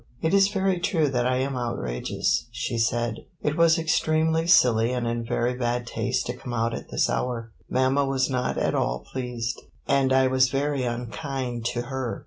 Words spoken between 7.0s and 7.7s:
hour.